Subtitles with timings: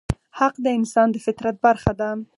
[0.39, 2.09] حق د انسان د فطرت برخه ده.